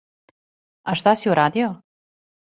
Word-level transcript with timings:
А 0.93 0.95
шта 1.01 1.13
си 1.21 1.29
урадио? 1.31 1.67